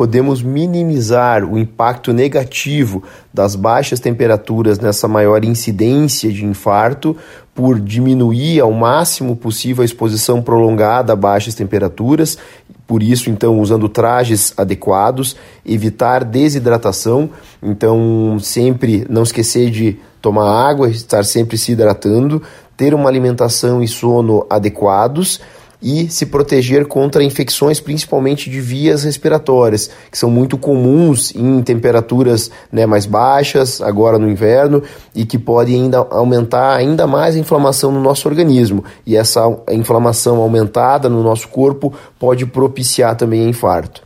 [0.00, 3.02] podemos minimizar o impacto negativo
[3.34, 7.14] das baixas temperaturas nessa maior incidência de infarto
[7.54, 12.38] por diminuir ao máximo possível a exposição prolongada a baixas temperaturas,
[12.86, 15.36] por isso então usando trajes adequados,
[15.66, 17.28] evitar desidratação,
[17.62, 22.42] então sempre não esquecer de tomar água, estar sempre se hidratando,
[22.74, 25.42] ter uma alimentação e sono adequados
[25.82, 32.50] e se proteger contra infecções, principalmente de vias respiratórias, que são muito comuns em temperaturas
[32.70, 34.82] né, mais baixas, agora no inverno,
[35.14, 38.84] e que podem ainda aumentar ainda mais a inflamação no nosso organismo.
[39.06, 44.02] E essa inflamação aumentada no nosso corpo pode propiciar também infarto.